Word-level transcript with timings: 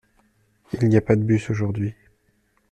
Il 0.73 0.89
n’y 0.89 0.97
a 0.97 1.01
pas 1.01 1.15
de 1.15 1.21
bus 1.21 1.51
aujourd’hui. 1.51 1.93